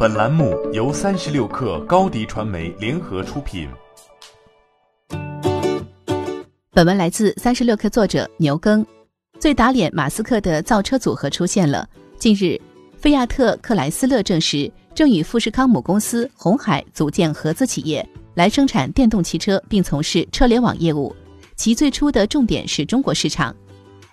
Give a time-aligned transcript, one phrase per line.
[0.00, 3.68] 本栏目由三十六氪高低传媒联合出品。
[6.70, 8.86] 本文来自三十六氪作者牛耕。
[9.40, 11.88] 最打脸马斯克的造车组合出现了。
[12.16, 12.56] 近日，
[12.96, 21.12] 菲亚特克莱斯勒证实，正与富士康母公司红海组建合资企业，来生产电动汽车，并从事车联网业务。
[21.56, 23.52] 其最初的重点是中国市场。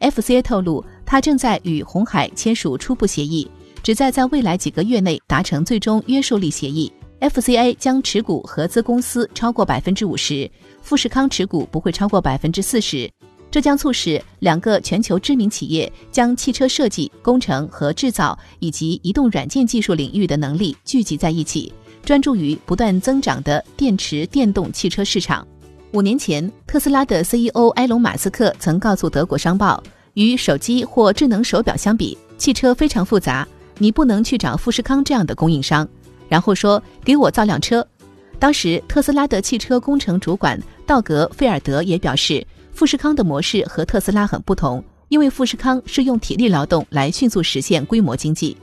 [0.00, 3.50] FCA 透露，他正在与红海签署初步协议，
[3.82, 6.92] 旨在在未来几个月内达成最终约束力协议。
[7.20, 13.10] FCA 将持股合资公司超过百分之五十，富士康持股不会超过百分之四十。
[13.50, 21.72] 这将促使两个全球知名企业将汽车设计、工程和制造以及移动软件技术领域的能力聚集在一起，
[22.04, 25.46] 专注于不断增长的电池电动汽车市场。
[25.92, 29.82] 五年前，特斯拉的 CEO 埃隆·马斯克曾告诉德国商报，
[30.14, 33.46] 与手机或智能手表相比，汽车非常复杂，
[33.80, 35.88] 你不能去找富士康这样的供应商。
[36.28, 37.84] 然后说：“给我造辆车。”
[38.38, 48.56] 当时，特斯拉的汽车工程主管道格·菲尔德也表示，富士康的模式和特斯拉很不同，因为富士康是用体力劳动来迅速实现规模经济。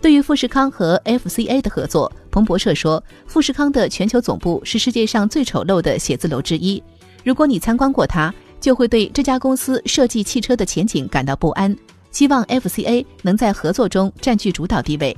[0.00, 6.82] 对于富士康和 FCA 的合作，彭博社说，富士康的全球总部是世界上最丑陋的写字楼之一。
[7.22, 11.76] 如果你参观过它，就会对这家公司设计汽车的前景感到不安。
[12.14, 15.14] 希望 FCA 能在合作中占据主导地位。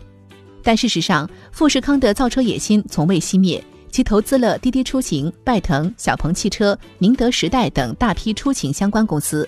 [0.63, 9.47] 但事实上，富士康的造车野心从未熄灭，其投资了滴滴出行、拜腾、小鹏汽车、宁德时代等大批出行相关公司。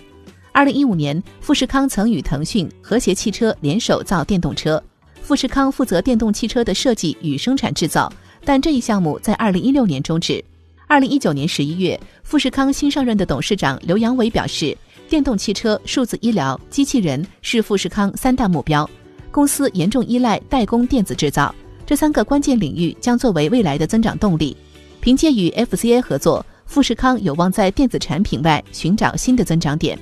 [0.52, 4.80] 二零一五年，富士康曾与腾讯、和谐汽车联手造电动车。
[5.22, 8.12] 富士康负责电动汽车的设计与生产制造，
[8.44, 10.44] 但这一项目在二零一六年终止。
[10.86, 14.76] 二零一九年十一月，富士康新上任的董事长刘扬伟表示，
[15.08, 18.88] 电动汽车、数字医疗、机器人是富士康三大目标。
[19.30, 21.54] 公司严重依赖代工电子制造，
[21.86, 24.54] 这三个关键领域将作为未来的增长动力。
[25.00, 29.98] 凭借与 FCA 合作，富士康有望在电子产品外寻找新的增长点。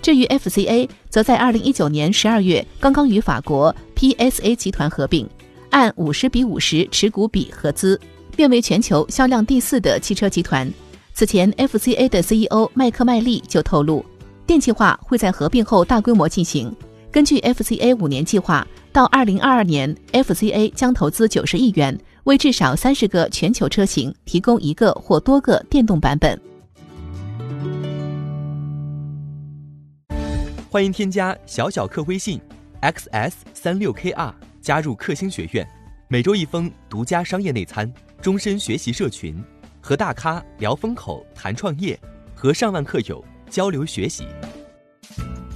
[0.00, 5.28] 至于 FCA，则在二零一九年十二月刚刚与法国 PSA 集团合并，
[5.68, 8.00] 按五十比五十持股比合资，
[8.34, 10.72] 变为全球销量第四的汽车集团。
[11.12, 14.02] 此前，FCA 的 CEO 麦克麦利就透露，
[14.50, 16.74] 电气化会在合并后大规模进行。
[17.12, 26.36] 根据 FCA 五年计划，到二零二二年，FCA 将投资九十亿元，为至少三十个全球车型提供一个或多个电动版本。
[30.68, 32.40] 欢迎添加小小客微信
[32.82, 35.64] ，xs 三六 kr，加入克星学院，
[36.08, 37.88] 每周一封独家商业内参，
[38.20, 39.40] 终身学习社群，
[39.80, 41.96] 和大咖聊风口、谈创业，
[42.34, 44.24] 和上万客友交流学习。